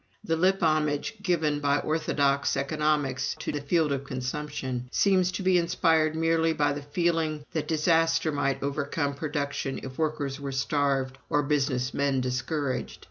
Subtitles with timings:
[0.23, 5.59] The lip homage given by orthodox economics to the field of consumption seems to be
[5.59, 11.43] inspired merely by the feeling that disaster might overcome production if workers were starved or
[11.43, 12.99] business men discouraged.